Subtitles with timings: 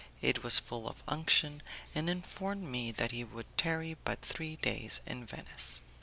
[0.19, 1.61] It was full of unction,
[1.93, 5.79] and informed me that he would tarry but three days in Venice.